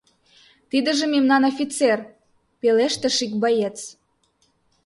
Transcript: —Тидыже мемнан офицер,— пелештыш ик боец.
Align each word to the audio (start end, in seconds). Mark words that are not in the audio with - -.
—Тидыже 0.69 1.05
мемнан 1.13 1.43
офицер,— 1.51 1.99
пелештыш 2.59 3.17
ик 3.25 3.33
боец. 3.41 3.77